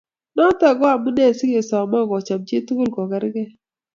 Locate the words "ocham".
2.17-2.41